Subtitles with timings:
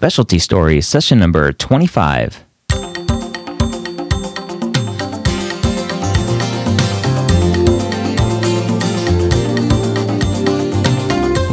[0.00, 2.42] Specialty Stories, session number 25.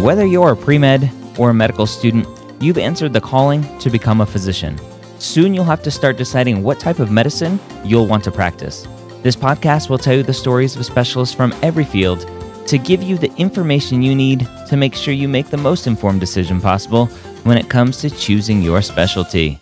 [0.02, 2.26] Whether you're a pre med or a medical student,
[2.62, 4.80] you've answered the calling to become a physician.
[5.20, 8.88] Soon you'll have to start deciding what type of medicine you'll want to practice.
[9.24, 12.26] This podcast will tell you the stories of specialists from every field
[12.68, 16.22] to give you the information you need to make sure you make the most informed
[16.22, 17.10] decision possible
[17.48, 19.58] when it comes to choosing your specialty.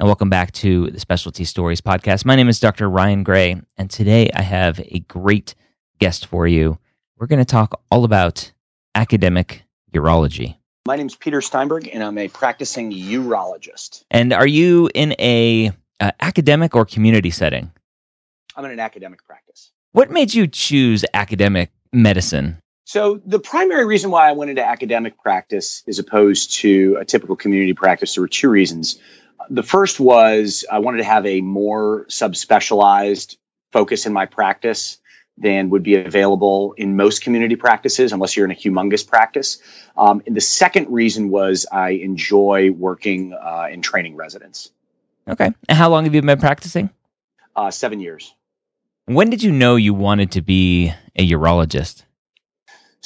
[0.00, 2.24] And welcome back to the Specialty Stories podcast.
[2.24, 2.90] My name is Dr.
[2.90, 5.54] Ryan Gray, and today I have a great
[6.00, 6.76] guest for you.
[7.16, 8.50] We're going to talk all about
[8.96, 10.56] academic urology.
[10.88, 14.02] My name is Peter Steinberg, and I'm a practicing urologist.
[14.10, 17.70] And are you in a uh, academic or community setting?
[18.56, 19.70] I'm in an academic practice.
[19.92, 22.58] What made you choose academic medicine?
[22.84, 27.34] So, the primary reason why I went into academic practice as opposed to a typical
[27.34, 28.98] community practice, there were two reasons.
[29.48, 33.36] The first was I wanted to have a more subspecialized
[33.72, 34.98] focus in my practice
[35.36, 39.58] than would be available in most community practices, unless you're in a humongous practice.
[39.96, 44.70] Um, and the second reason was I enjoy working uh, and training residents.
[45.26, 45.50] Okay.
[45.68, 46.90] And how long have you been practicing?
[47.56, 48.34] Uh, seven years.
[49.06, 52.04] When did you know you wanted to be a urologist?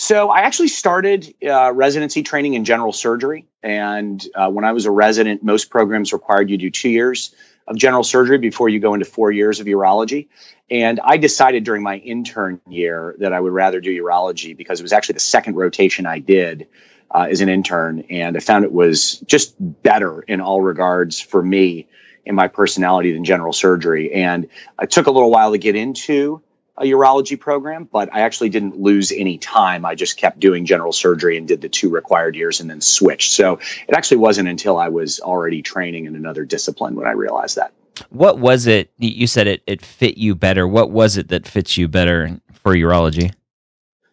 [0.00, 4.86] So I actually started uh, residency training in general surgery, and uh, when I was
[4.86, 7.34] a resident, most programs required you do two years
[7.66, 10.28] of general surgery before you go into four years of urology.
[10.70, 14.84] And I decided during my intern year that I would rather do urology because it
[14.84, 16.68] was actually the second rotation I did
[17.10, 21.42] uh, as an intern, and I found it was just better in all regards for
[21.42, 21.88] me
[22.24, 24.12] in my personality than general surgery.
[24.12, 24.46] And
[24.80, 26.40] it took a little while to get into
[26.80, 29.84] a urology program, but I actually didn't lose any time.
[29.84, 33.32] I just kept doing general surgery and did the two required years and then switched.
[33.32, 33.54] So
[33.86, 37.72] it actually wasn't until I was already training in another discipline when I realized that.
[38.10, 38.92] What was it?
[38.98, 40.68] You said it, it fit you better.
[40.68, 43.32] What was it that fits you better for urology?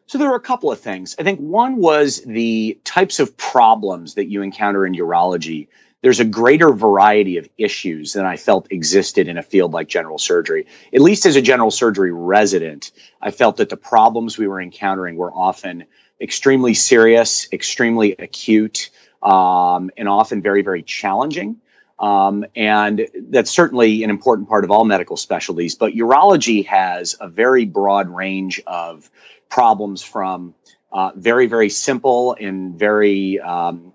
[0.07, 1.15] So there were a couple of things.
[1.19, 5.67] I think one was the types of problems that you encounter in urology
[6.05, 10.19] there's a greater variety of issues than I felt existed in a field like general
[10.19, 10.67] surgery.
[10.93, 15.15] At least as a general surgery resident, I felt that the problems we were encountering
[15.15, 15.85] were often
[16.21, 18.91] extremely serious, extremely acute,
[19.23, 21.57] um, and often very, very challenging.
[21.97, 25.73] Um, and that's certainly an important part of all medical specialties.
[25.73, 29.09] But urology has a very broad range of
[29.49, 30.53] problems from
[30.91, 33.91] uh, very, very simple and very um,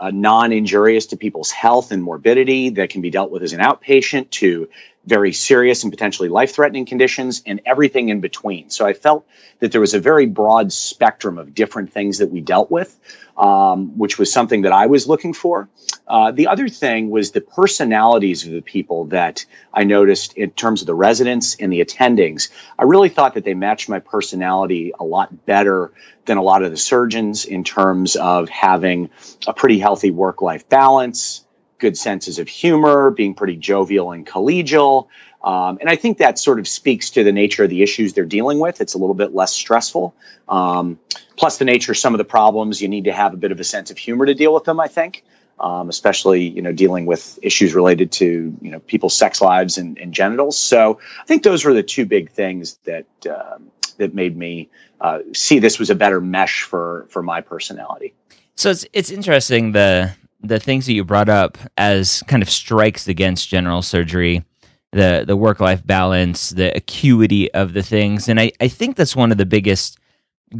[0.00, 3.60] Uh, non injurious to people's health and morbidity that can be dealt with as an
[3.60, 4.66] outpatient to
[5.10, 8.70] very serious and potentially life threatening conditions and everything in between.
[8.70, 9.26] So I felt
[9.58, 12.96] that there was a very broad spectrum of different things that we dealt with,
[13.36, 15.68] um, which was something that I was looking for.
[16.06, 19.44] Uh, the other thing was the personalities of the people that
[19.74, 22.48] I noticed in terms of the residents and the attendings.
[22.78, 25.90] I really thought that they matched my personality a lot better
[26.26, 29.10] than a lot of the surgeons in terms of having
[29.48, 31.44] a pretty healthy work life balance,
[31.80, 35.08] good senses of humor, being pretty jovial and collegial.
[35.42, 38.24] Um, and I think that sort of speaks to the nature of the issues they're
[38.24, 38.80] dealing with.
[38.80, 40.14] It's a little bit less stressful.
[40.48, 40.98] Um,
[41.36, 43.58] plus, the nature of some of the problems, you need to have a bit of
[43.58, 45.24] a sense of humor to deal with them, I think.
[45.58, 49.98] Um, especially, you know, dealing with issues related to, you know, people's sex lives and,
[49.98, 50.58] and genitals.
[50.58, 54.70] So I think those were the two big things that um, that made me
[55.02, 58.14] uh, see this was a better mesh for for my personality.
[58.56, 63.08] So it's it's interesting the the things that you brought up as kind of strikes
[63.08, 64.44] against general surgery
[64.92, 68.28] the the work life balance the acuity of the things.
[68.28, 69.98] And I, I think that's one of the biggest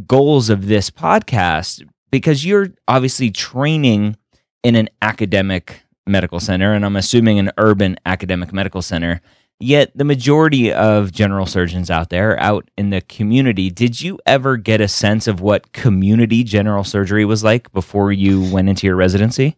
[0.07, 4.15] goals of this podcast because you're obviously training
[4.63, 9.21] in an academic medical center and i'm assuming an urban academic medical center.
[9.59, 14.57] Yet the majority of general surgeons out there out in the community did you ever
[14.57, 18.95] get a sense of what community general surgery was like before you went into your
[18.95, 19.57] residency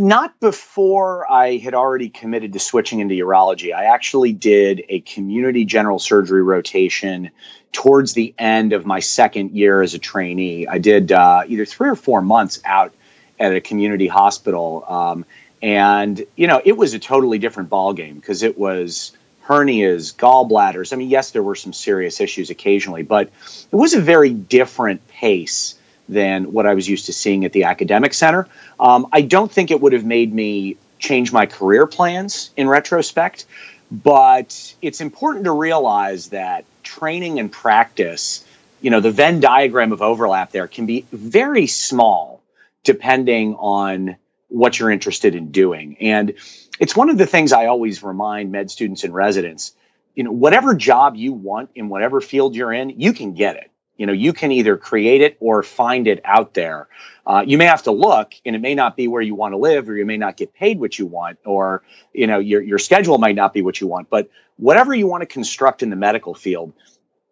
[0.00, 3.74] not before I had already committed to switching into urology.
[3.74, 7.30] I actually did a community general surgery rotation
[7.72, 10.66] towards the end of my second year as a trainee.
[10.66, 12.94] I did uh, either three or four months out
[13.38, 14.84] at a community hospital.
[14.88, 15.24] Um,
[15.62, 19.12] and, you know, it was a totally different ballgame because it was
[19.46, 20.92] hernias, gallbladders.
[20.92, 23.30] I mean, yes, there were some serious issues occasionally, but
[23.72, 25.77] it was a very different pace
[26.08, 28.48] than what I was used to seeing at the academic center.
[28.80, 33.46] Um, I don't think it would have made me change my career plans in retrospect,
[33.90, 38.44] but it's important to realize that training and practice,
[38.80, 42.42] you know, the Venn diagram of overlap there can be very small
[42.84, 44.16] depending on
[44.48, 45.98] what you're interested in doing.
[46.00, 46.34] And
[46.80, 49.72] it's one of the things I always remind med students and residents.
[50.14, 53.70] You know, whatever job you want in whatever field you're in, you can get it.
[53.98, 56.88] You know, you can either create it or find it out there.
[57.26, 59.58] Uh, you may have to look, and it may not be where you want to
[59.58, 61.82] live, or you may not get paid what you want, or
[62.14, 64.08] you know, your your schedule might not be what you want.
[64.08, 66.72] But whatever you want to construct in the medical field,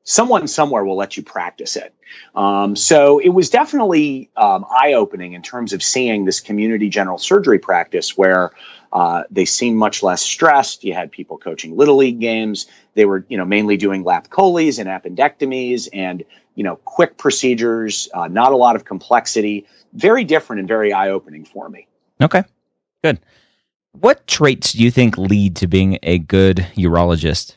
[0.06, 1.92] someone somewhere will let you practice it.
[2.34, 7.18] Um, so it was definitely um, eye opening in terms of seeing this community general
[7.18, 8.52] surgery practice where
[8.92, 10.84] uh, they seemed much less stressed.
[10.84, 12.66] You had people coaching little league games.
[12.94, 16.24] They were, you know, mainly doing lap choles and appendectomies and
[16.54, 19.66] you know quick procedures, uh, not a lot of complexity.
[19.92, 21.88] Very different and very eye opening for me.
[22.22, 22.44] Okay,
[23.02, 23.18] good.
[23.92, 27.55] What traits do you think lead to being a good urologist?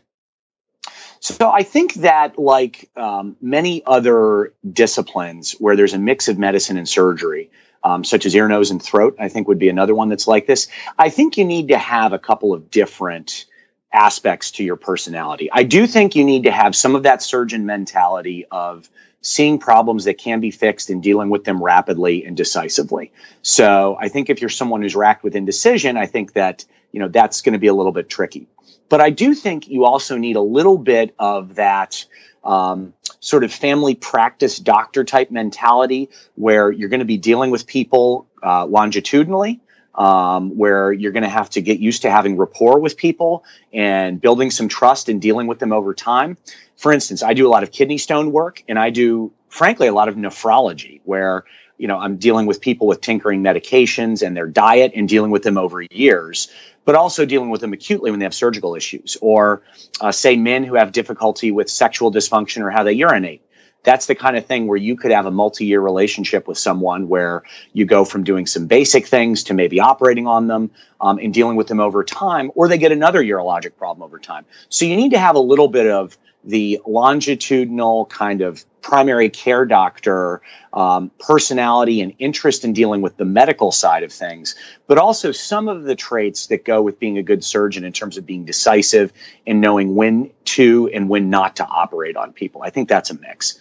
[1.20, 6.78] So I think that, like um, many other disciplines where there's a mix of medicine
[6.78, 7.52] and surgery,
[7.84, 10.48] um, such as ear, nose, and throat, I think would be another one that's like
[10.48, 10.68] this.
[10.98, 13.46] I think you need to have a couple of different
[13.92, 15.50] aspects to your personality.
[15.52, 18.90] I do think you need to have some of that surgeon mentality of
[19.22, 23.12] seeing problems that can be fixed and dealing with them rapidly and decisively.
[23.42, 27.10] So I think if you're someone who's racked with indecision, I think that, you know,
[27.10, 28.48] that's going to be a little bit tricky.
[28.90, 32.06] But I do think you also need a little bit of that
[32.44, 37.68] um, sort of family practice doctor type mentality where you're going to be dealing with
[37.68, 39.62] people uh, longitudinally.
[39.96, 43.44] Um, where you're going to have to get used to having rapport with people
[43.74, 46.38] and building some trust and dealing with them over time.
[46.78, 49.94] For instance, I do a lot of kidney stone work and I do, frankly, a
[49.94, 51.44] lot of nephrology where
[51.80, 55.44] you know, I'm dealing with people with tinkering medications and their diet and dealing with
[55.44, 56.50] them over years,
[56.90, 59.62] but also dealing with them acutely when they have surgical issues or
[60.02, 63.44] uh, say men who have difficulty with sexual dysfunction or how they urinate.
[63.84, 67.44] That's the kind of thing where you could have a multi-year relationship with someone where
[67.74, 71.58] you go from doing some basic things to maybe operating on them um, and dealing
[71.58, 74.46] with them over time, or they get another urologic problem over time.
[74.70, 79.66] So you need to have a little bit of the longitudinal kind of primary care
[79.66, 80.42] doctor
[80.74, 84.56] um, personality and interest in dealing with the medical side of things,
[84.88, 88.18] but also some of the traits that go with being a good surgeon in terms
[88.18, 89.12] of being decisive
[89.46, 92.62] and knowing when to and when not to operate on people.
[92.62, 93.58] I think that's a mix.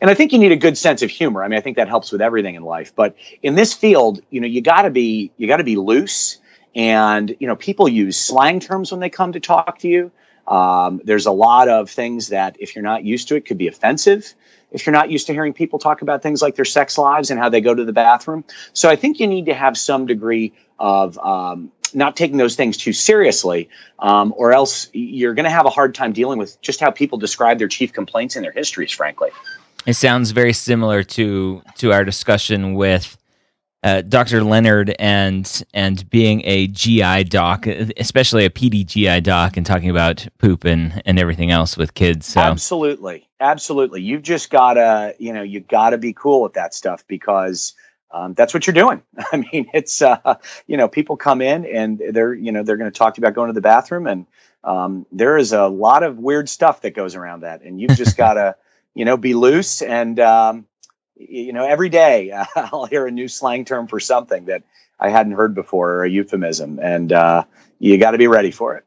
[0.00, 1.42] And I think you need a good sense of humor.
[1.42, 2.94] I mean, I think that helps with everything in life.
[2.94, 6.38] But in this field, you know, you got to be you got to be loose.
[6.74, 10.10] And you know, people use slang terms when they come to talk to you.
[10.46, 13.68] Um, there's a lot of things that, if you're not used to it, could be
[13.68, 14.34] offensive.
[14.70, 17.38] If you're not used to hearing people talk about things like their sex lives and
[17.38, 18.44] how they go to the bathroom.
[18.72, 22.76] So I think you need to have some degree of um, not taking those things
[22.76, 23.68] too seriously,
[24.00, 27.18] um, or else you're going to have a hard time dealing with just how people
[27.18, 29.30] describe their chief complaints in their histories, frankly.
[29.86, 33.16] It sounds very similar to to our discussion with
[33.84, 34.42] uh, Dr.
[34.42, 40.26] Leonard and and being a GI doc, especially a PD GI doc, and talking about
[40.38, 42.26] poop and, and everything else with kids.
[42.26, 42.40] So.
[42.40, 44.00] Absolutely, absolutely.
[44.00, 47.74] You've just gotta, you know, you gotta be cool with that stuff because
[48.10, 49.02] um, that's what you're doing.
[49.32, 50.36] I mean, it's uh,
[50.66, 53.26] you know, people come in and they're you know they're going to talk to you
[53.26, 54.26] about going to the bathroom, and
[54.64, 58.16] um, there is a lot of weird stuff that goes around that, and you've just
[58.16, 58.56] gotta
[58.94, 60.66] you know be loose and um,
[61.16, 64.62] you know, every day uh, I'll hear a new slang term for something that
[65.00, 67.44] I hadn't heard before or a euphemism, and uh,
[67.78, 68.84] you got to be ready for it.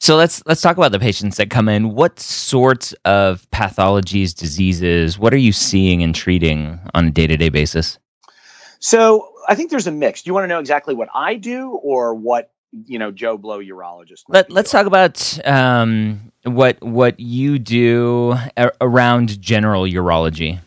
[0.00, 1.94] So let's let's talk about the patients that come in.
[1.94, 7.36] What sorts of pathologies, diseases, what are you seeing and treating on a day to
[7.36, 7.98] day basis?
[8.78, 10.22] So I think there's a mix.
[10.22, 12.50] Do you want to know exactly what I do or what
[12.86, 14.24] you know Joe Blow urologist?
[14.28, 20.60] Let, us talk about um, what what you do a- around general urology.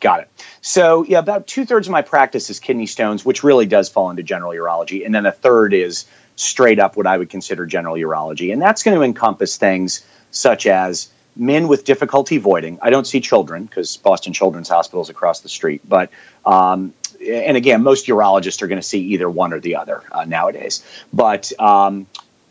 [0.00, 0.30] Got it.
[0.60, 4.10] So, yeah, about two thirds of my practice is kidney stones, which really does fall
[4.10, 5.04] into general urology.
[5.04, 6.04] And then a third is
[6.36, 8.52] straight up what I would consider general urology.
[8.52, 12.78] And that's going to encompass things such as men with difficulty voiding.
[12.80, 15.80] I don't see children because Boston Children's Hospital is across the street.
[15.88, 16.10] But,
[16.46, 16.92] um,
[17.26, 20.84] and again, most urologists are going to see either one or the other uh, nowadays.
[21.12, 22.06] But, um,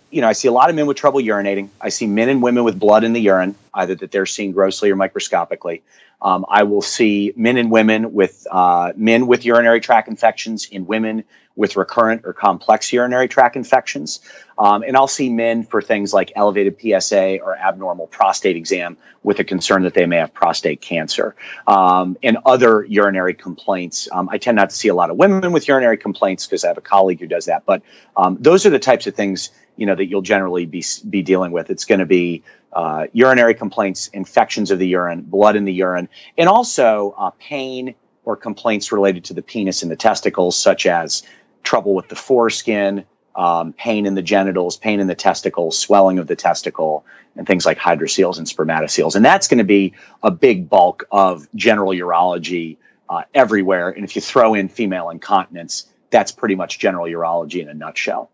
[0.09, 1.69] you know, I see a lot of men with trouble urinating.
[1.79, 4.89] I see men and women with blood in the urine, either that they're seeing grossly
[4.89, 5.81] or microscopically.
[6.21, 10.85] Um, I will see men and women with uh, men with urinary tract infections in
[10.87, 11.23] women
[11.57, 14.21] with recurrent or complex urinary tract infections.
[14.57, 19.39] Um, and I'll see men for things like elevated PSA or abnormal prostate exam with
[19.39, 21.35] a concern that they may have prostate cancer
[21.67, 24.07] um, and other urinary complaints.
[24.11, 26.69] Um, I tend not to see a lot of women with urinary complaints because I
[26.69, 27.65] have a colleague who does that.
[27.65, 27.81] But
[28.15, 31.51] um, those are the types of things you know that you'll generally be be dealing
[31.51, 31.69] with.
[31.69, 36.09] It's going to be uh, urinary complaints, infections of the urine, blood in the urine,
[36.37, 37.95] and also uh, pain
[38.25, 41.23] or complaints related to the penis and the testicles, such as
[41.67, 43.03] trouble with the foreskin,
[43.35, 47.05] um, pain in the genitals, pain in the testicles, swelling of the testicle,
[47.35, 49.15] and things like hydroceles and spermatoceles.
[49.15, 49.93] And that's going to be
[50.23, 52.77] a big bulk of general urology
[53.09, 53.89] uh, everywhere.
[53.89, 58.31] And if you throw in female incontinence, that's pretty much general urology in a nutshell.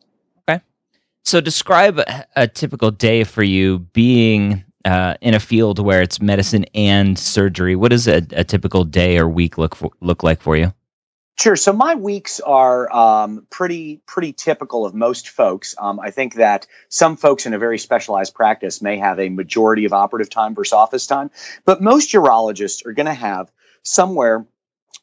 [0.47, 0.61] Okay.
[1.25, 6.21] So describe a, a typical day for you being uh, in a field where it's
[6.21, 7.75] medicine and surgery.
[7.75, 10.71] What does a, a typical day or week look for, look like for you?
[11.35, 11.55] Sure.
[11.55, 15.73] So my weeks are um, pretty pretty typical of most folks.
[15.79, 19.85] Um, I think that some folks in a very specialized practice may have a majority
[19.85, 21.31] of operative time versus office time,
[21.65, 24.45] but most urologists are going to have somewhere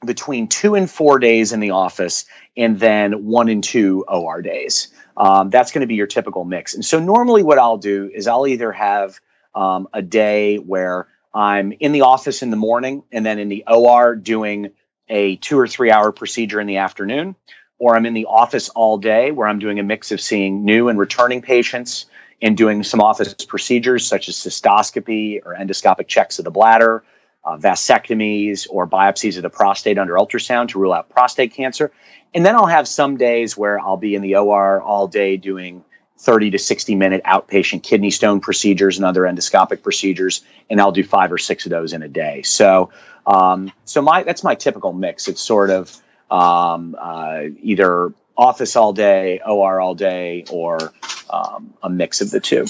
[0.05, 2.25] between two and four days in the office,
[2.57, 4.89] and then one and two OR days.
[5.17, 6.75] Um, that's going to be your typical mix.
[6.75, 9.21] And so normally, what I'll do is I'll either have
[9.55, 13.65] um, a day where I'm in the office in the morning, and then in the
[13.67, 14.71] OR doing
[15.11, 17.37] a two or three hour procedure in the afternoon,
[17.79, 20.89] or I'm in the office all day where I'm doing a mix of seeing new
[20.89, 22.07] and returning patients
[22.41, 27.03] and doing some office procedures such as cystoscopy or endoscopic checks of the bladder,
[27.45, 31.93] uh, vasectomies, or biopsies of the prostate under ultrasound to rule out prostate cancer.
[32.33, 35.85] And then I'll have some days where I'll be in the OR all day doing
[36.21, 41.03] 30 to 60 minute outpatient kidney stone procedures and other endoscopic procedures, and I'll do
[41.03, 42.43] five or six of those in a day.
[42.43, 42.91] So,
[43.27, 45.29] um, so my that's my typical mix.
[45.29, 45.97] It's sort of
[46.31, 50.93] um, uh, either office all day, OR all day, or
[51.31, 52.67] um, a mix of the two.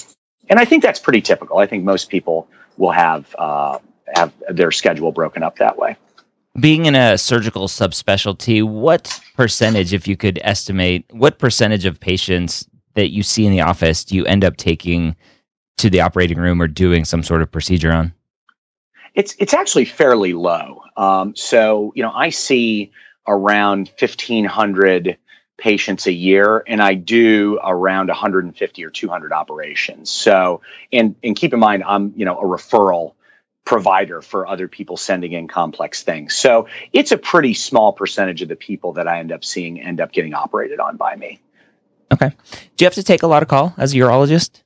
[0.48, 1.58] And I think that's pretty typical.
[1.58, 3.78] I think most people will have uh,
[4.14, 5.96] have their schedule broken up that way.
[6.58, 12.66] Being in a surgical subspecialty, what percentage, if you could estimate, what percentage of patients
[12.94, 15.16] that you see in the office do you end up taking
[15.78, 18.12] to the operating room or doing some sort of procedure on?
[19.14, 20.82] It's it's actually fairly low.
[20.96, 22.92] Um, so you know, I see
[23.26, 25.16] around fifteen hundred
[25.60, 30.10] patients a year, and I do around 150 or 200 operations.
[30.10, 33.14] So, and and keep in mind, I'm you know a referral
[33.64, 36.34] provider for other people sending in complex things.
[36.34, 40.00] So it's a pretty small percentage of the people that I end up seeing end
[40.00, 41.40] up getting operated on by me.
[42.12, 42.30] Okay.
[42.76, 44.62] Do you have to take a lot of call as a urologist?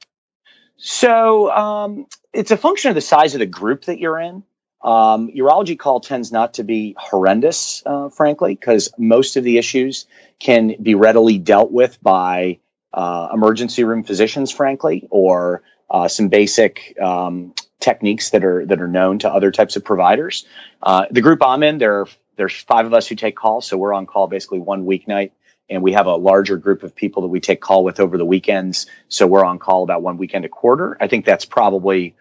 [0.76, 4.42] So um, it's a function of the size of the group that you're in.
[4.82, 10.06] Um, urology call tends not to be horrendous, uh, frankly, because most of the issues
[10.38, 12.58] can be readily dealt with by
[12.92, 18.88] uh, emergency room physicians, frankly, or uh, some basic um, techniques that are that are
[18.88, 20.44] known to other types of providers.
[20.82, 23.94] Uh, the group I'm in, there there's five of us who take calls, so we're
[23.94, 25.30] on call basically one weeknight
[25.70, 28.24] and we have a larger group of people that we take call with over the
[28.24, 28.86] weekends.
[29.08, 30.96] So we're on call about one weekend a quarter.
[31.00, 32.14] I think that's probably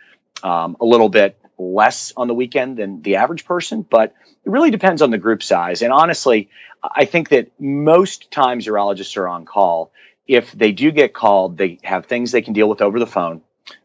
[0.44, 4.72] um, a little bit less on the weekend than the average person, but it really
[4.72, 5.82] depends on the group size.
[5.82, 6.50] And honestly,
[6.84, 9.92] I think that most times urologists are on call.
[10.28, 13.42] If they do get called, they have things they can deal with over the phone,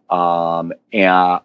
[0.09, 0.73] um,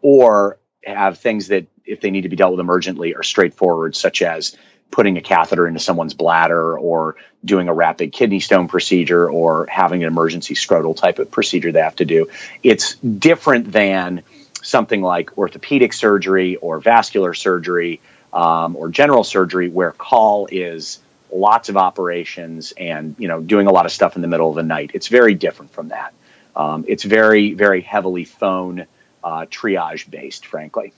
[0.02, 4.22] or have things that, if they need to be dealt with emergently, are straightforward, such
[4.22, 4.58] as
[4.94, 10.04] putting a catheter into someone's bladder or doing a rapid kidney stone procedure or having
[10.04, 12.30] an emergency scrotal type of procedure they have to do.
[12.62, 14.22] It's different than
[14.62, 21.00] something like orthopedic surgery or vascular surgery um, or general surgery where call is
[21.32, 24.56] lots of operations and you know doing a lot of stuff in the middle of
[24.56, 24.92] the night.
[24.94, 26.14] It's very different from that.
[26.56, 28.86] Um, it's very very heavily phone
[29.24, 30.94] uh, triage based, frankly.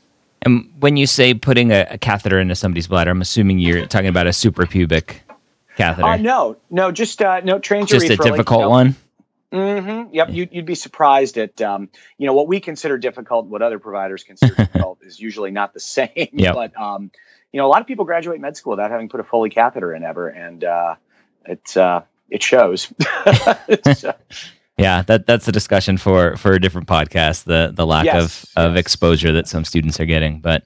[0.45, 4.07] And when you say putting a, a, catheter into somebody's bladder, I'm assuming you're talking
[4.07, 5.15] about a suprapubic
[5.75, 6.07] catheter.
[6.07, 7.87] Uh, no, no, just uh, no transurethral.
[7.87, 8.69] Just a difficult no.
[8.69, 8.95] one.
[9.51, 10.13] Mm-hmm.
[10.13, 13.79] Yep, you'd, you'd be surprised at um, you know what we consider difficult, what other
[13.79, 16.09] providers consider difficult is usually not the same.
[16.15, 16.53] Yep.
[16.53, 17.11] But um,
[17.51, 19.93] you know, a lot of people graduate med school without having put a Foley catheter
[19.93, 20.95] in ever, and uh,
[21.45, 22.91] it uh, it shows.
[24.77, 27.45] Yeah, that that's a discussion for for a different podcast.
[27.45, 28.15] The the lack yes,
[28.55, 28.81] of of yes.
[28.81, 30.65] exposure that some students are getting, but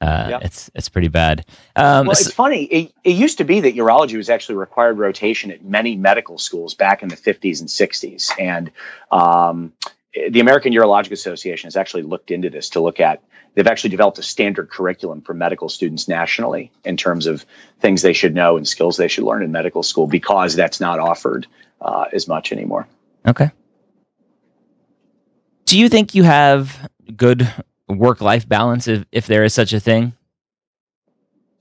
[0.00, 0.44] uh, yep.
[0.44, 1.44] it's it's pretty bad.
[1.76, 2.64] Um, well, it's funny.
[2.64, 6.72] It, it used to be that urology was actually required rotation at many medical schools
[6.72, 8.70] back in the 50s and 60s, and
[9.12, 9.74] um,
[10.30, 13.22] the American Urologic Association has actually looked into this to look at.
[13.54, 17.44] They've actually developed a standard curriculum for medical students nationally in terms of
[17.80, 21.00] things they should know and skills they should learn in medical school because that's not
[21.00, 21.46] offered
[21.80, 22.86] uh, as much anymore.
[23.26, 23.50] Okay.
[25.66, 27.48] Do you think you have good
[27.88, 30.14] work life balance if, if there is such a thing?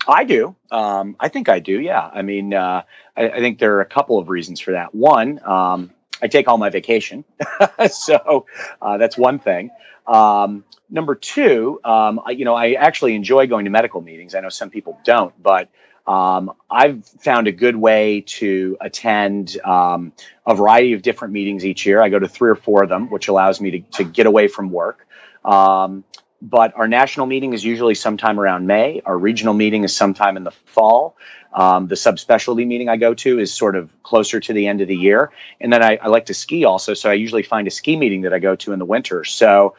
[0.07, 0.55] I do.
[0.71, 1.79] Um, I think I do.
[1.79, 2.09] Yeah.
[2.11, 2.83] I mean, uh,
[3.15, 4.95] I, I, think there are a couple of reasons for that.
[4.95, 7.23] One, um, I take all my vacation,
[7.91, 8.45] so
[8.81, 9.69] uh, that's one thing.
[10.07, 14.35] Um, number two, um, I, you know, I actually enjoy going to medical meetings.
[14.35, 15.69] I know some people don't, but
[16.09, 20.11] Um, I've found a good way to attend um,
[20.43, 22.01] a variety of different meetings each year.
[22.01, 24.47] I go to three or four of them, which allows me to, to get away
[24.47, 25.05] from work.
[25.45, 26.03] Um,
[26.41, 29.03] but our national meeting is usually sometime around May.
[29.05, 31.15] Our regional meeting is sometime in the fall.
[31.53, 34.87] Um, the subspecialty meeting I go to is sort of closer to the end of
[34.87, 35.31] the year.
[35.61, 36.95] And then I, I, like to ski also.
[36.95, 39.23] So I usually find a ski meeting that I go to in the winter.
[39.25, 39.75] So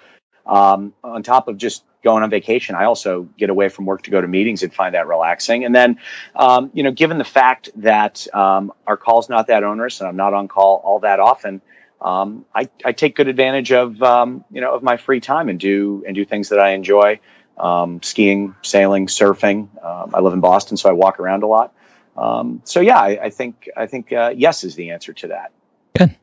[0.47, 4.11] um, on top of just going on vacation, I also get away from work to
[4.11, 5.65] go to meetings and find that relaxing.
[5.65, 5.99] And then,
[6.35, 10.17] um, you know, given the fact that um, our call's not that onerous and I'm
[10.17, 11.61] not on call all that often,
[12.01, 15.61] um, I, I, take good advantage of um, you know of my free time and
[15.61, 17.21] do and do things that I enjoy.
[17.59, 19.69] Um, skiing, sailing, surfing.
[19.85, 21.75] Um, I live in Boston, so I walk around a lot.
[22.17, 25.53] Um, so yeah, I, I, think I think uh, yes is the answer to that.
[25.97, 26.17] Good.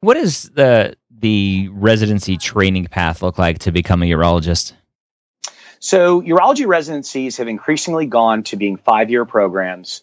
[0.00, 4.72] What does the the residency training path look like to become a urologist?
[5.80, 10.02] So urology residencies have increasingly gone to being five year programs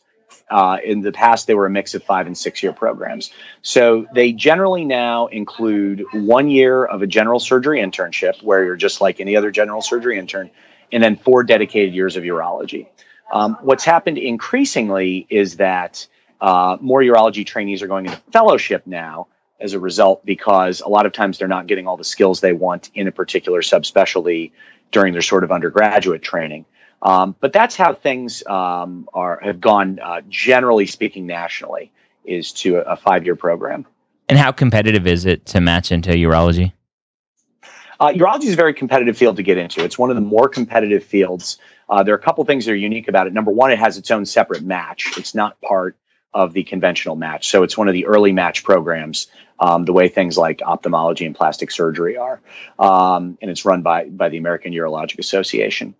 [0.50, 3.32] uh, in the past, they were a mix of five and six year programs.
[3.62, 9.02] So they generally now include one year of a general surgery internship, where you're just
[9.02, 10.52] like any other general surgery intern,
[10.92, 12.88] and then four dedicated years of urology.
[13.32, 16.08] Um, what's happened increasingly is that
[16.40, 19.28] uh, more urology trainees are going into fellowship now
[19.60, 22.54] as a result because a lot of times they're not getting all the skills they
[22.54, 24.52] want in a particular subspecialty
[24.96, 26.64] during their sort of undergraduate training.
[27.02, 31.92] Um, but that's how things um, are have gone, uh, generally speaking, nationally,
[32.24, 33.86] is to a, a five year program.
[34.30, 36.72] And how competitive is it to match into urology?
[38.00, 39.84] Uh, urology is a very competitive field to get into.
[39.84, 41.58] It's one of the more competitive fields.
[41.90, 43.34] Uh, there are a couple things that are unique about it.
[43.34, 45.18] Number one, it has its own separate match.
[45.18, 45.98] It's not part
[46.34, 47.50] of the conventional match.
[47.50, 49.28] So it's one of the early match programs,
[49.60, 52.42] um, the way things like ophthalmology and plastic surgery are.
[52.78, 55.96] Um, and it's run by, by the American Urologic Association.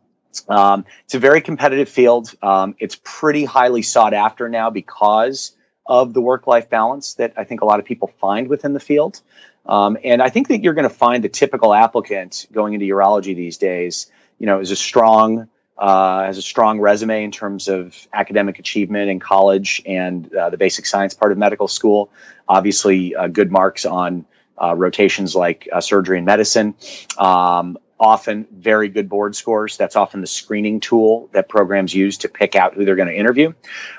[0.50, 2.34] Um, it's a very competitive field.
[2.42, 7.44] Um, it's pretty highly sought after now because of the work life balance that I
[7.44, 9.22] think a lot of people find within the field.
[9.66, 13.36] Um, and I think that you're going to find the typical applicant going into urology
[13.36, 18.08] these days, you know, is a strong, uh, has a strong resume in terms of
[18.14, 22.10] academic achievement in college and uh, the basic science part of medical school.
[22.48, 24.26] Obviously, uh, good marks on
[24.62, 26.76] uh, rotations like uh, surgery and medicine.
[27.18, 29.78] Um, often very good board scores.
[29.78, 33.16] That's often the screening tool that programs use to pick out who they're going to
[33.16, 33.54] interview.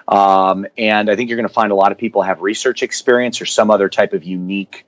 [0.08, 3.40] Um, and I think you're going to find a lot of people have research experience
[3.40, 4.86] or some other type of unique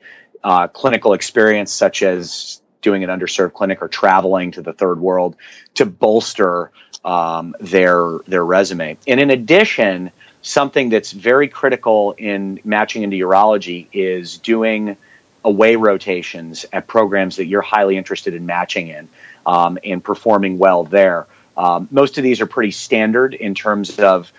[0.73, 5.37] clinical experience, such as doing an underserved clinic or traveling to the third world
[5.75, 6.71] to bolster
[7.05, 8.97] um, their their resume.
[9.07, 10.11] And in addition,
[10.43, 14.97] something that's very critical in matching into urology is doing
[15.45, 19.09] away rotations at programs that you're highly interested in matching in
[19.47, 21.27] um, and performing well there.
[21.57, 24.33] Um, most of these are pretty standard in terms of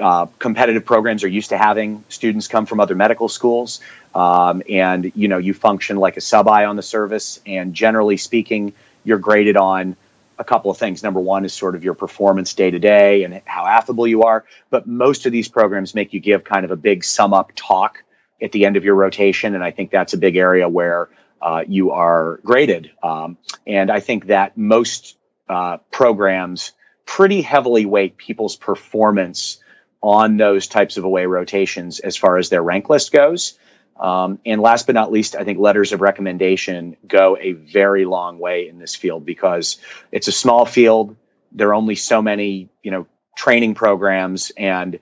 [0.00, 3.80] uh, competitive programs are used to having students come from other medical schools,
[4.14, 7.40] um, and you know you function like a sub I on the service.
[7.46, 8.72] And generally speaking,
[9.04, 9.96] you're graded on
[10.38, 11.02] a couple of things.
[11.02, 14.44] Number one is sort of your performance day to day and how affable you are.
[14.70, 18.02] But most of these programs make you give kind of a big sum up talk
[18.40, 19.54] at the end of your rotation.
[19.54, 21.10] And I think that's a big area where
[21.42, 22.90] uh, you are graded.
[23.02, 23.36] Um,
[23.66, 25.16] and I think that most
[25.48, 26.72] uh, programs
[27.04, 29.58] pretty heavily weight people's performance
[30.02, 33.58] on those types of away rotations as far as their rank list goes.
[33.98, 38.38] Um, and last but not least, I think letters of recommendation go a very long
[38.38, 39.76] way in this field because
[40.10, 41.16] it's a small field.
[41.52, 44.98] There are only so many, you know, training programs and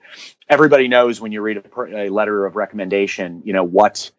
[0.47, 4.11] everybody knows when you read a, a, letter of recommendation you know what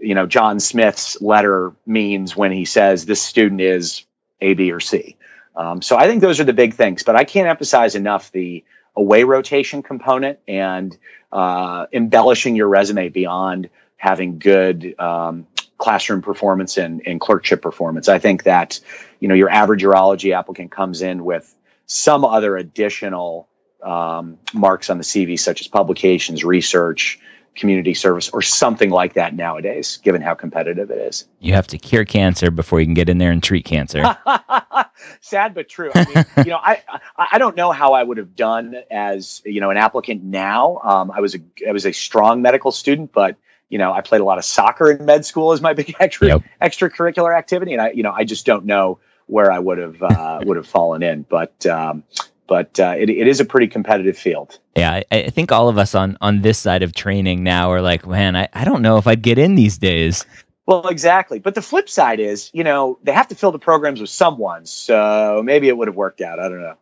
[0.00, 4.06] you know john smith's letter means when he says this student is
[4.40, 5.16] a b or c
[5.56, 8.64] um, so i think those are the big things but i can't emphasize enough the
[8.96, 10.96] away rotation component and
[11.32, 15.46] uh, embellishing your resume beyond having good um,
[15.78, 18.08] classroom performance and, and clerkship performance.
[18.08, 18.80] I think that
[19.20, 21.52] you know your average urology applicant comes in with
[21.86, 23.48] some other additional
[23.82, 27.20] um, marks on the CV, such as publications, research,
[27.56, 31.26] community service, or something like that nowadays, given how competitive it is.
[31.40, 34.16] You have to cure cancer before you can get in there and treat cancer.
[35.20, 35.90] Sad but true.
[35.94, 36.82] I mean, you know, I
[37.16, 40.80] I don't know how I would have done as you know an applicant now.
[40.82, 41.38] Um, I was a
[41.68, 43.36] I was a strong medical student, but
[43.68, 46.28] you know, I played a lot of soccer in med school as my big extra
[46.28, 46.42] yep.
[46.62, 50.40] extracurricular activity, and I you know I just don't know where I would have uh,
[50.44, 51.22] would have fallen in.
[51.22, 52.04] But um,
[52.46, 54.58] but uh, it, it is a pretty competitive field.
[54.76, 57.82] Yeah, I, I, think all of us on on this side of training now are
[57.82, 60.24] like, man, I, I don't know if I'd get in these days.
[60.66, 61.38] Well, exactly.
[61.38, 64.66] But the flip side is, you know, they have to fill the programs with someone,
[64.66, 66.40] so maybe it would have worked out.
[66.40, 66.76] I don't know.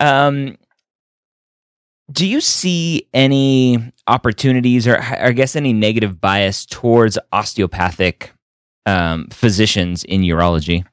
[0.00, 0.58] um,
[2.10, 8.32] Do you see any opportunities or, or I guess any negative bias towards osteopathic
[8.84, 10.84] um, physicians in urology?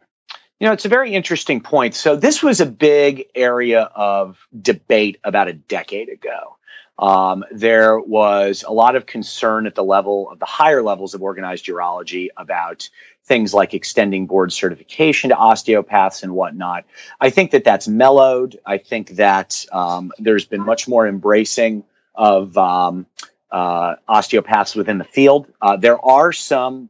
[0.60, 1.96] You know, it's a very interesting point.
[1.96, 6.58] So, this was a big area of debate about a decade ago.
[6.98, 11.24] Um, there was a lot of concern at the level of the higher levels of
[11.24, 12.90] organized urology about
[13.24, 16.84] things like extending board certification to osteopaths and whatnot.
[17.22, 18.60] I think that that's mellowed.
[18.66, 23.06] I think that um, there's been much more embracing of um,
[23.50, 25.48] uh, osteopaths within the field.
[25.62, 26.90] Uh, there are some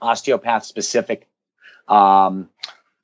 [0.00, 1.26] osteopath specific
[1.88, 2.48] um,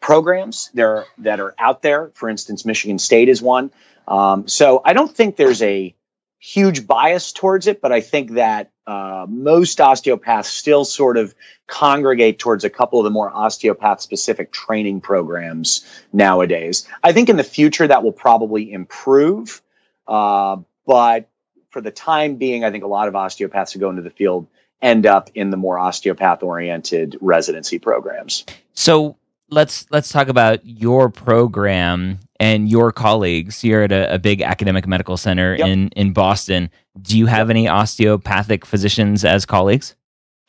[0.07, 2.12] programs there that are out there.
[2.14, 3.73] For instance, Michigan State is one.
[4.07, 5.97] Um, so I don't think there's a
[6.38, 11.35] huge bias towards it, but I think that uh, most osteopaths still sort of
[11.66, 16.87] congregate towards a couple of the more osteopath specific training programs nowadays.
[17.03, 19.61] I think in the future that will probably improve,
[20.07, 21.29] uh, but
[21.71, 24.47] for the time being, I think a lot of osteopaths who go into the field
[24.81, 28.45] end up in the more osteopath oriented residency programs.
[28.73, 29.16] So
[29.50, 33.62] let's let's talk about your program and your colleagues.
[33.64, 35.66] You're at a, a big academic medical center yep.
[35.68, 36.70] in in Boston.
[37.00, 39.94] Do you have any osteopathic physicians as colleagues?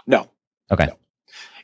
[0.05, 0.29] No.
[0.71, 0.85] Okay.
[0.85, 0.97] No.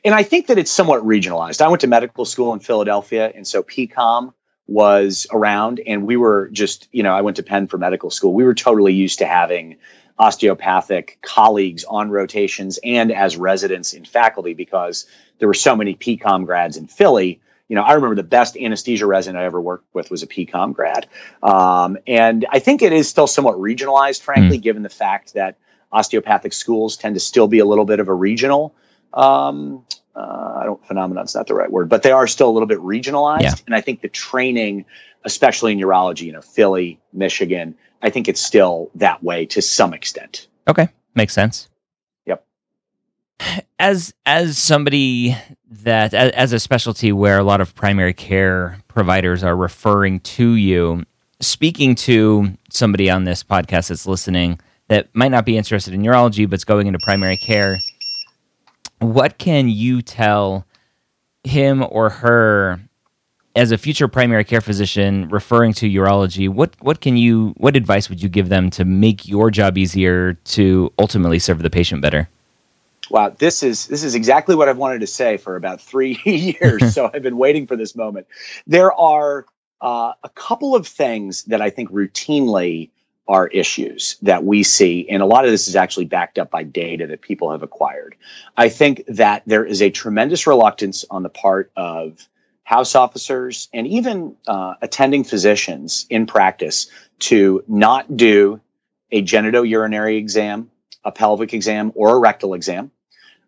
[0.04, 1.62] And I think that it's somewhat regionalized.
[1.62, 4.34] I went to medical school in Philadelphia, and so PCOM
[4.66, 8.34] was around, and we were just, you know, I went to Penn for medical school.
[8.34, 9.76] We were totally used to having
[10.18, 15.06] osteopathic colleagues on rotations and as residents in faculty because
[15.38, 17.40] there were so many PCOM grads in Philly.
[17.68, 20.72] You know, I remember the best anesthesia resident I ever worked with was a PCOM
[20.72, 21.08] grad.
[21.42, 24.62] Um, and I think it is still somewhat regionalized, frankly, mm.
[24.62, 25.56] given the fact that
[25.90, 28.74] osteopathic schools tend to still be a little bit of a regional
[29.14, 32.66] um, uh, I don't phenomenon's not the right word, but they are still a little
[32.66, 33.42] bit regionalized.
[33.42, 33.54] Yeah.
[33.66, 34.84] And I think the training,
[35.24, 39.94] especially in urology, you know, Philly, Michigan, I think it's still that way to some
[39.94, 40.46] extent.
[40.68, 41.70] Okay, makes sense.
[42.26, 42.46] Yep.
[43.78, 45.36] As as somebody
[45.70, 50.52] that as, as a specialty where a lot of primary care providers are referring to
[50.52, 51.04] you,
[51.40, 56.48] speaking to somebody on this podcast that's listening that might not be interested in urology
[56.48, 57.78] but's going into primary care,
[58.98, 60.66] what can you tell
[61.42, 62.80] him or her
[63.56, 68.08] as a future primary care physician referring to urology, what what can you what advice
[68.08, 72.28] would you give them to make your job easier to ultimately serve the patient better?
[73.10, 76.94] Wow, this is this is exactly what I've wanted to say for about three years.
[76.94, 78.26] so I've been waiting for this moment.
[78.66, 79.46] There are
[79.80, 82.90] uh, a couple of things that I think routinely
[83.26, 86.62] are issues that we see, and a lot of this is actually backed up by
[86.62, 88.14] data that people have acquired.
[88.56, 92.28] I think that there is a tremendous reluctance on the part of
[92.64, 98.60] house officers, and even uh, attending physicians in practice to not do
[99.10, 100.70] a genitourinary exam,
[101.04, 102.90] a pelvic exam, or a rectal exam.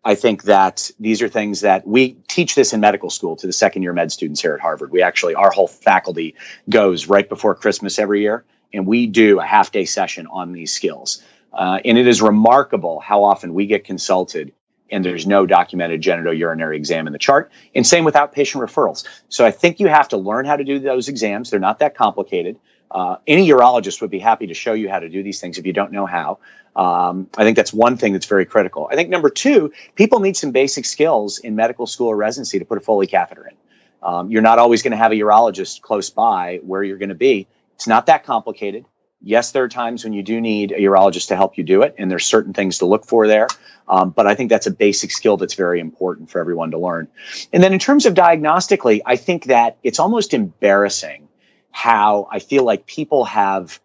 [0.04, 3.52] I think that these are things that we teach this in medical school to the
[3.52, 4.92] second year med students here at Harvard.
[4.92, 6.36] We actually, our whole faculty
[6.68, 10.72] goes right before Christmas every year, and we do a half day session on these
[10.72, 11.24] skills.
[11.52, 14.52] Uh, and it is remarkable how often we get consulted
[14.90, 17.50] and there's no documented genitourinary exam in the chart.
[17.74, 19.04] And same with outpatient referrals.
[19.28, 21.50] So I think you have to learn how to do those exams.
[21.50, 22.58] They're not that complicated.
[22.90, 25.66] Uh, any urologist would be happy to show you how to do these things if
[25.66, 26.38] you don't know how.
[26.76, 28.88] Um, I think that's one thing that's very critical.
[28.90, 32.64] I think number two, people need some basic skills in medical school or residency to
[32.64, 33.56] put a Foley catheter in.
[34.02, 37.14] Um, you're not always going to have a urologist close by where you're going to
[37.14, 37.48] be.
[37.74, 38.84] It's not that complicated.
[39.26, 41.96] Yes, there are times when you do need a urologist to help you do it,
[41.98, 43.48] and there's certain things to look for there.
[43.88, 47.08] Um, but I think that's a basic skill that's very important for everyone to learn.
[47.52, 51.26] And then in terms of diagnostically, I think that it's almost embarrassing
[51.72, 53.80] how I feel like people have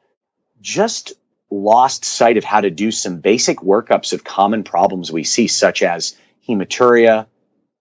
[0.61, 1.13] just
[1.49, 5.81] lost sight of how to do some basic workups of common problems we see, such
[5.81, 6.15] as
[6.47, 7.25] hematuria,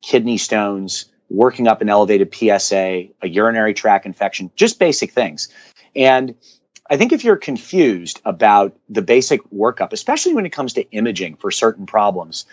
[0.01, 5.49] kidney stones, working up an elevated PSA, a urinary tract infection, just basic things.
[5.95, 6.37] And
[6.91, 11.37] I think if you're confused about the basic workup, especially when it comes to imaging
[11.37, 12.47] for certain problems,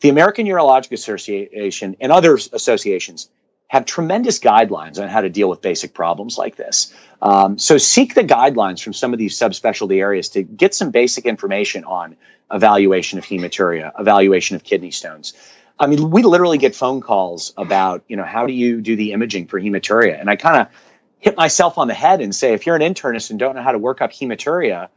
[0.00, 3.30] the American Urologic Association and other associations
[3.68, 6.92] have tremendous guidelines on how to deal with basic problems like this.
[7.22, 11.24] Um, so seek the guidelines from some of these subspecialty areas to get some basic
[11.24, 12.16] information on
[12.52, 15.32] evaluation of hematuria, evaluation of kidney stones.
[15.78, 19.12] I mean, we literally get phone calls about, you know, how do you do the
[19.12, 20.20] imaging for hematuria?
[20.20, 20.68] And I kind of
[21.26, 23.72] hit myself on the head and say, if you're an internist and don't know how
[23.72, 24.88] to work up hematuria,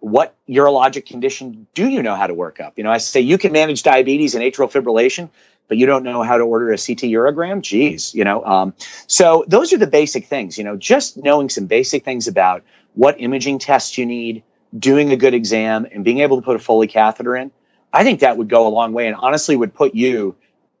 [0.00, 2.78] what urologic condition do you know how to work up?
[2.78, 5.28] You know, I say you can manage diabetes and atrial fibrillation,
[5.68, 7.60] but you don't know how to order a CT urogram.
[7.60, 8.42] Geez, you know.
[8.42, 8.72] Um,
[9.06, 10.56] so those are the basic things.
[10.56, 12.62] You know, just knowing some basic things about
[12.94, 14.44] what imaging tests you need,
[14.78, 17.50] doing a good exam, and being able to put a Foley catheter in,
[17.92, 20.36] I think that would go a long way and honestly would put you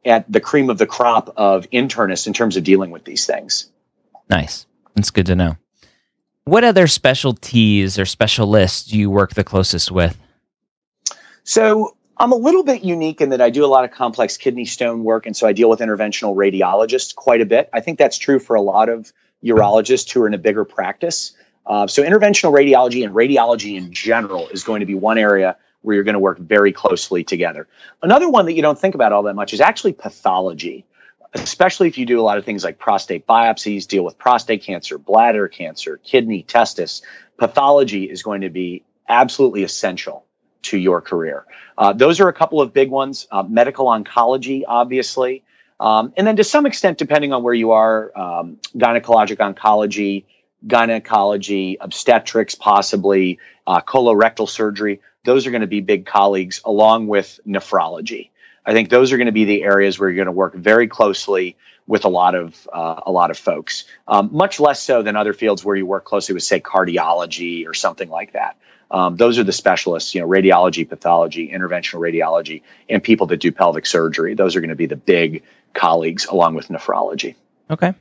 [0.06, 3.70] at the cream of the crop of internists in terms of dealing with these things.
[4.30, 4.66] Nice.
[4.96, 5.56] That's good to know.
[6.44, 10.18] What other specialties or specialists do you work the closest with?
[11.44, 14.64] So I'm a little bit unique in that I do a lot of complex kidney
[14.64, 17.68] stone work, and so I deal with interventional radiologists quite a bit.
[17.72, 19.12] I think that's true for a lot of
[19.44, 21.32] urologists who are in a bigger practice.
[21.66, 25.94] Uh, so interventional radiology and radiology in general is going to be one area where
[25.94, 27.68] you're going to work very closely together.
[28.02, 30.84] Another one that you don't think about all that much is actually pathology,
[31.34, 34.98] especially if you do a lot of things like prostate biopsies, deal with prostate cancer,
[34.98, 37.02] bladder cancer, kidney, testis.
[37.36, 40.24] Pathology is going to be absolutely essential
[40.62, 41.44] to your career.
[41.78, 43.26] Uh, those are a couple of big ones.
[43.30, 45.44] Uh, medical oncology, obviously.
[45.78, 50.24] Um, and then to some extent, depending on where you are, um, gynecologic oncology,
[50.66, 55.00] gynecology, obstetrics, possibly uh, colorectal surgery.
[55.24, 58.30] Those are going to be big colleagues along with nephrology.
[58.66, 60.88] I think those are going to be the areas where you're going to work very
[60.88, 63.84] closely with a lot of uh, a lot of folks.
[64.08, 67.74] Um, much less so than other fields where you work closely with, say, cardiology or
[67.74, 68.56] something like that.
[68.90, 73.52] Um, those are the specialists, you know, radiology, pathology, interventional radiology, and people that do
[73.52, 74.34] pelvic surgery.
[74.34, 75.42] Those are going to be the big
[75.74, 77.34] colleagues along with nephrology.
[77.70, 77.94] Okay.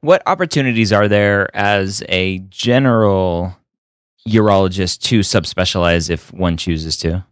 [0.00, 3.56] What opportunities are there as a general
[4.26, 7.24] urologist to subspecialize if one chooses to?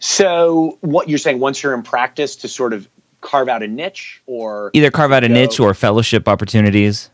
[0.00, 2.88] So, what you're saying, once you're in practice, to sort of
[3.20, 7.10] carve out a niche or either carve out a niche or fellowship opportunities?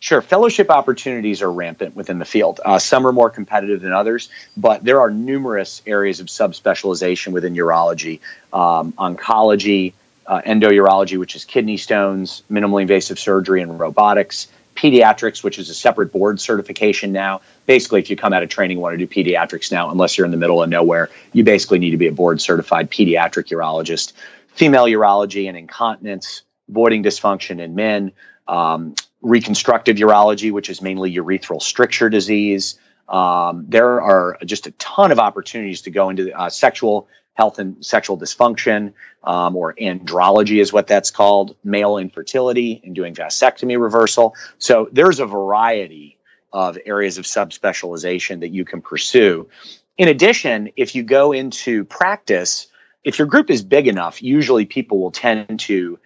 [0.00, 2.60] Sure, fellowship opportunities are rampant within the field.
[2.64, 7.54] Uh, some are more competitive than others, but there are numerous areas of subspecialization within
[7.54, 8.20] urology,
[8.52, 9.94] um, oncology,
[10.28, 14.46] uh, endourology, which is kidney stones, minimally invasive surgery, and robotics.
[14.78, 17.40] Pediatrics, which is a separate board certification now.
[17.66, 20.30] Basically, if you come out of training want to do pediatrics now, unless you're in
[20.30, 24.12] the middle of nowhere, you basically need to be a board certified pediatric urologist.
[24.48, 28.12] Female urology and incontinence, voiding dysfunction in men,
[28.46, 32.78] um, reconstructive urology, which is mainly urethral stricture disease.
[33.08, 37.86] Um, there are just a ton of opportunities to go into uh, sexual health and
[37.86, 44.34] sexual dysfunction, um, or andrology is what that's called, male infertility, and doing vasectomy reversal.
[44.58, 46.18] So there's a variety
[46.52, 49.48] of areas of subspecialization that you can pursue.
[49.96, 52.66] In addition, if you go into practice,
[53.04, 55.98] if your group is big enough, usually people will tend to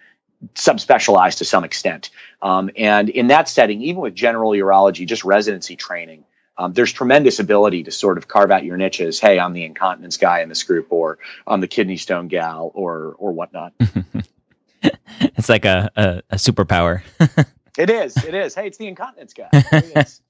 [0.53, 2.11] subspecialize to some extent.
[2.41, 6.25] Um, and in that setting, even with general urology, just residency training,
[6.57, 9.19] um, there's tremendous ability to sort of carve out your niches.
[9.19, 13.15] Hey, I'm the incontinence guy in this group, or I'm the kidney stone gal, or
[13.17, 13.73] or whatnot.
[15.19, 17.01] it's like a a, a superpower.
[17.77, 18.17] it is.
[18.23, 18.53] It is.
[18.53, 19.49] Hey, it's the incontinence guy.
[19.95, 20.21] Is.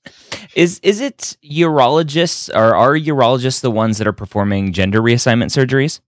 [0.56, 6.00] is is it urologists or are urologists the ones that are performing gender reassignment surgeries?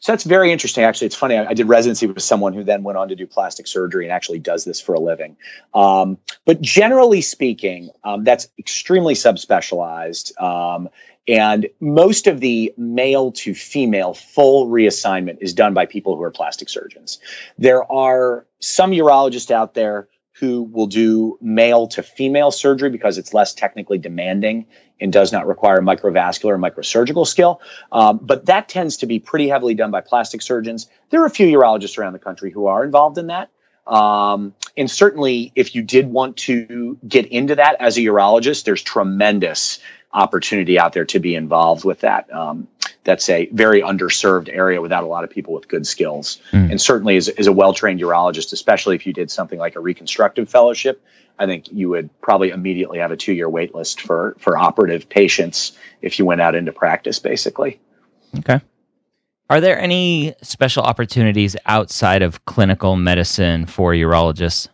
[0.00, 0.84] So that's very interesting.
[0.84, 1.36] Actually, it's funny.
[1.36, 4.12] I, I, did residency with someone who then went on to do plastic surgery and
[4.12, 5.36] actually does this for a living.
[5.74, 10.40] Um, but generally speaking, um, that's extremely subspecialized.
[10.40, 10.88] Um,
[11.28, 16.30] and most of the male to female full reassignment is done by people who are
[16.30, 17.18] plastic surgeons.
[17.58, 23.32] There are some urologists out there who will do male to female surgery because it's
[23.32, 24.66] less technically demanding
[25.00, 27.60] and does not require microvascular or microsurgical skill.
[27.90, 30.88] Um, but that tends to be pretty heavily done by plastic surgeons.
[31.10, 33.50] There are a few urologists around the country who are involved in that.
[33.86, 38.82] Um, and certainly, if you did want to get into that as a urologist, there's
[38.82, 39.78] tremendous
[40.12, 42.32] opportunity out there to be involved with that.
[42.32, 42.68] Um,
[43.06, 46.42] that's a very underserved area without a lot of people with good skills.
[46.50, 46.72] Mm.
[46.72, 49.80] And certainly, as, as a well trained urologist, especially if you did something like a
[49.80, 51.02] reconstructive fellowship,
[51.38, 55.08] I think you would probably immediately have a two year wait list for, for operative
[55.08, 57.80] patients if you went out into practice, basically.
[58.38, 58.60] Okay.
[59.48, 64.68] Are there any special opportunities outside of clinical medicine for urologists?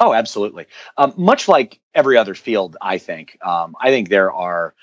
[0.00, 0.66] Oh, absolutely.
[0.96, 3.38] Um, much like every other field, I think.
[3.42, 4.74] Um, I think there are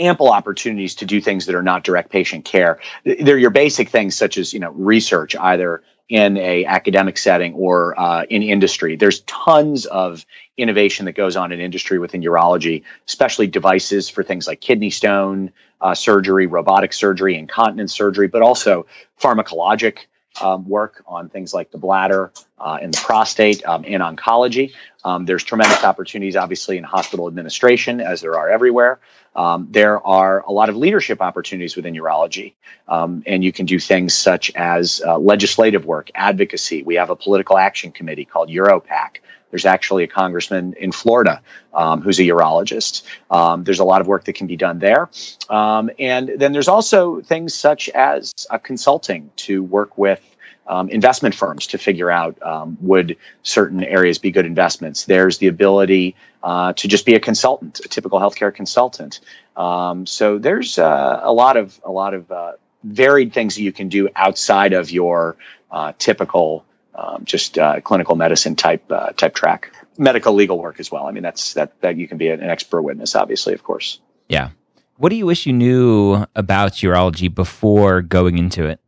[0.00, 2.80] ample opportunities to do things that are not direct patient care.
[3.04, 7.98] They're your basic things such as you know research, either in a academic setting or
[7.98, 8.96] uh, in industry.
[8.96, 14.48] There's tons of innovation that goes on in industry within urology, especially devices for things
[14.48, 18.86] like kidney stone uh, surgery, robotic surgery, incontinence surgery, but also
[19.20, 20.06] pharmacologic
[20.40, 24.72] um, work on things like the bladder uh, and the prostate um, in oncology.
[25.04, 29.00] Um, there's tremendous opportunities, obviously, in hospital administration, as there are everywhere.
[29.34, 32.54] Um, there are a lot of leadership opportunities within urology,
[32.88, 36.82] um, and you can do things such as uh, legislative work, advocacy.
[36.82, 39.18] We have a political action committee called UroPAC
[39.50, 41.42] There's actually a congressman in Florida
[41.74, 43.02] um, who's a urologist.
[43.30, 45.08] Um, there's a lot of work that can be done there.
[45.48, 50.20] Um, and then there's also things such as uh, consulting to work with
[50.66, 55.04] um, investment firms to figure out um, would certain areas be good investments.
[55.04, 59.20] There's the ability uh, to just be a consultant, a typical healthcare consultant.
[59.56, 62.52] Um, so there's uh, a lot of a lot of uh,
[62.84, 65.36] varied things that you can do outside of your
[65.72, 69.72] uh, typical um, just uh, clinical medicine type uh, type track.
[69.98, 71.06] Medical legal work as well.
[71.06, 74.00] I mean, that's that that you can be an expert witness, obviously, of course.
[74.28, 74.50] Yeah.
[74.96, 78.80] What do you wish you knew about urology before going into it?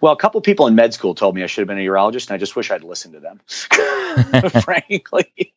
[0.00, 2.28] Well, a couple people in med school told me I should have been a urologist,
[2.28, 3.40] and I just wish I'd listened to them.
[4.62, 5.54] Frankly,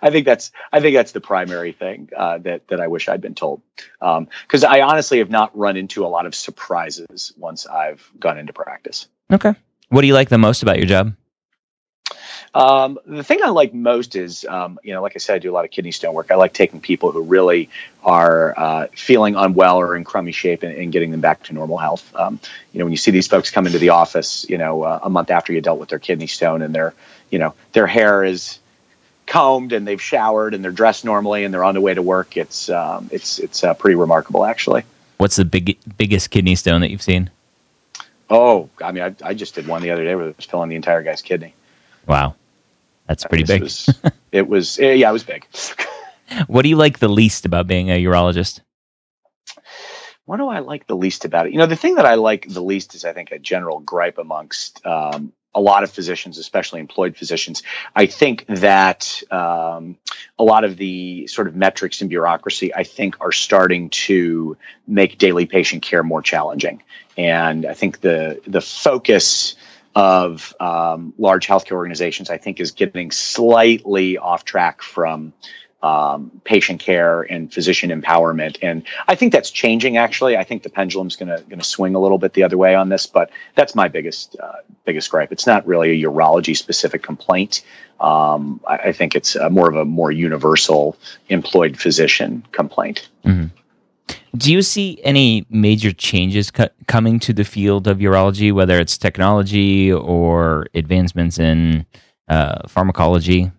[0.00, 3.20] I think that's I think that's the primary thing uh, that that I wish I'd
[3.20, 3.62] been told.
[4.00, 8.38] Because um, I honestly have not run into a lot of surprises once I've gone
[8.38, 9.08] into practice.
[9.32, 9.54] Okay,
[9.88, 11.14] what do you like the most about your job?
[12.54, 15.50] Um, the thing I like most is, um, you know, like I said, I do
[15.50, 16.30] a lot of kidney stone work.
[16.30, 17.68] I like taking people who really
[18.04, 21.78] are uh, feeling unwell or in crummy shape and, and, getting them back to normal
[21.78, 22.14] health.
[22.14, 22.38] Um,
[22.72, 25.10] you know, when you see these folks come into the office, you know, uh, a
[25.10, 26.94] month after you dealt with their kidney stone and their,
[27.28, 28.60] you know, their hair is
[29.26, 32.36] combed and they've showered and they're dressed normally and they're on the way to work.
[32.36, 34.84] It's um, it's it's uh, pretty remarkable, actually.
[35.16, 37.30] What's the big biggest kidney stone that you've seen?
[38.36, 40.68] Oh, I mean, I, I just did one the other day where it was filling
[40.68, 41.54] the entire guy's kidney.
[42.04, 42.34] Wow.
[43.06, 43.62] That's pretty big.
[43.62, 43.88] Was,
[44.32, 45.46] it was, eh, yeah, it was big.
[46.48, 48.60] what do you like the least about being a urologist?
[50.24, 51.52] What do I like the least about it?
[51.52, 54.18] You know, the thing that I like the least is, I think, a general gripe
[54.18, 57.62] amongst um, a lot of physicians, especially employed physicians.
[57.94, 59.96] I think that um,
[60.38, 65.18] a lot of the sort of metrics and bureaucracy, I think, are starting to make
[65.18, 66.82] daily patient care more challenging.
[67.16, 69.54] And I think the the focus
[69.94, 75.32] of um, large healthcare organizations, I think, is getting slightly off track from
[75.84, 78.56] um, patient care and physician empowerment.
[78.62, 79.98] And I think that's changing.
[79.98, 82.56] Actually, I think the pendulum's going to going to swing a little bit the other
[82.56, 83.06] way on this.
[83.06, 85.30] But that's my biggest uh, biggest gripe.
[85.30, 87.62] It's not really a urology specific complaint.
[88.00, 90.96] Um, I, I, think it's more of a more universal
[91.28, 93.08] employed physician complaint.
[93.24, 93.46] Mm-hmm.
[94.36, 98.98] Do you see any major changes cu- coming to the field of urology, whether it's
[98.98, 101.86] technology or advancements in
[102.28, 103.52] uh, pharmacology?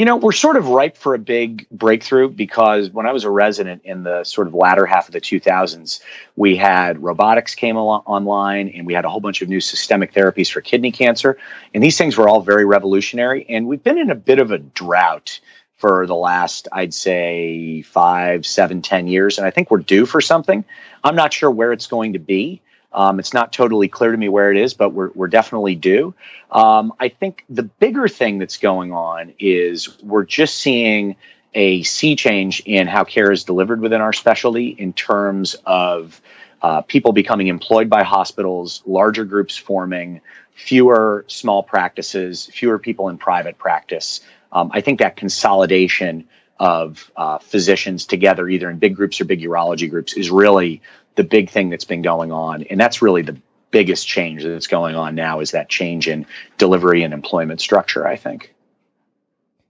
[0.00, 3.30] You know, we're sort of ripe for a big breakthrough because when I was a
[3.30, 6.00] resident in the sort of latter half of the 2000s,
[6.36, 10.14] we had robotics came al- online and we had a whole bunch of new systemic
[10.14, 11.36] therapies for kidney cancer.
[11.74, 13.44] And these things were all very revolutionary.
[13.50, 15.38] And we've been in a bit of a drought
[15.76, 19.36] for the last, I'd say, five, seven, ten years.
[19.36, 20.64] And I think we're due for something.
[21.04, 22.62] I'm not sure where it's going to be.
[22.92, 26.14] Um, it's not totally clear to me where it is, but we're, we're definitely due.
[26.50, 31.16] Um, I think the bigger thing that's going on is we're just seeing
[31.54, 36.20] a sea change in how care is delivered within our specialty in terms of
[36.62, 40.20] uh, people becoming employed by hospitals, larger groups forming,
[40.54, 44.20] fewer small practices, fewer people in private practice
[44.52, 49.40] um, I think that consolidation of uh, physicians together, either in big groups or big
[49.40, 50.82] urology groups, is really
[51.20, 53.36] the big thing that's been going on, and that's really the
[53.70, 56.24] biggest change that's going on now is that change in
[56.56, 58.06] delivery and employment structure.
[58.06, 58.54] I think.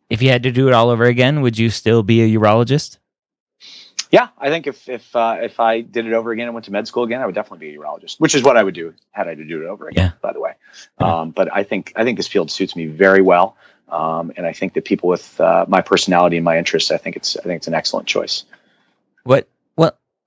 [0.08, 2.98] If you had to do it all over again, would you still be a urologist?
[4.12, 6.72] Yeah, I think if if uh, if I did it over again and went to
[6.72, 8.94] med school again, I would definitely be a urologist, which is what I would do
[9.10, 10.12] had I to do it over again.
[10.12, 10.18] Yeah.
[10.22, 10.52] By the way,
[10.98, 13.56] um, but I think I think this field suits me very well.
[13.88, 17.16] Um, and I think that people with uh, my personality and my interests, I think
[17.16, 18.44] it's I think it's an excellent choice.
[19.24, 19.48] What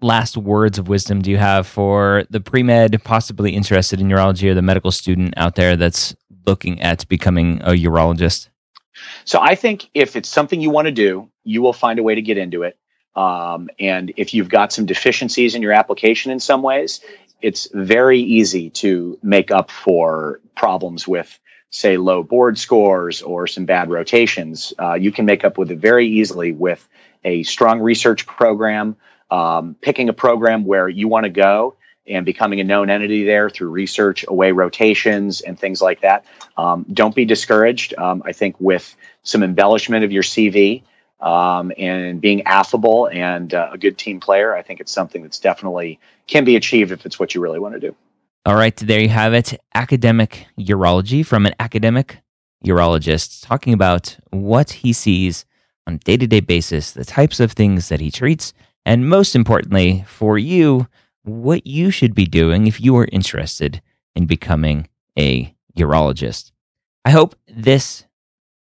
[0.04, 4.50] last words of wisdom do you have for the pre med, possibly interested in urology,
[4.50, 8.50] or the medical student out there that's looking at becoming a urologist?
[9.26, 12.16] So I think if it's something you want to do, you will find a way
[12.16, 12.78] to get into it.
[13.16, 17.02] Um, and if you've got some deficiencies in your application in some ways,
[17.42, 21.40] it's very easy to make up for problems with
[21.74, 25.80] say low board scores or some bad rotations, uh, you can make up with it
[25.80, 26.88] very easily with
[27.24, 28.96] a strong research program,
[29.34, 31.76] um, picking a program where you want to go
[32.06, 36.26] and becoming a known entity there through research, away rotations, and things like that.
[36.56, 37.98] Um, don't be discouraged.
[37.98, 40.84] Um, I think with some embellishment of your CV
[41.20, 45.40] um, and being affable and uh, a good team player, I think it's something that's
[45.40, 47.96] definitely can be achieved if it's what you really want to do.
[48.46, 49.60] All right, there you have it.
[49.74, 52.20] Academic urology from an academic
[52.64, 55.46] urologist talking about what he sees
[55.88, 58.54] on a day to day basis, the types of things that he treats,
[58.86, 60.88] and most importantly, for you,
[61.24, 63.82] what you should be doing if you are interested
[64.16, 66.52] in becoming a urologist.
[67.06, 68.06] I hope this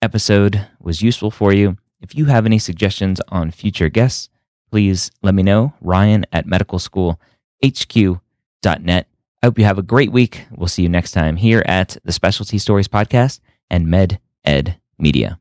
[0.01, 1.78] episode was useful for you.
[1.99, 4.30] If you have any suggestions on future guests,
[4.72, 5.74] please let me know.
[5.82, 9.07] Ryan at medicalschoolhq.net.
[9.43, 10.45] I hope you have a great week.
[10.51, 15.40] We'll see you next time here at the Specialty Stories Podcast and Med Ed Media.